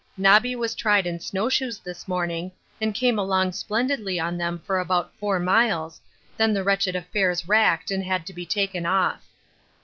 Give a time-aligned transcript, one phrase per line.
[0.17, 2.51] Nobby was tried in snowshoes this morning,
[2.81, 6.01] and came along splendidly on them for about four miles,
[6.37, 9.23] then the wretched affairs racked and had to be taken off.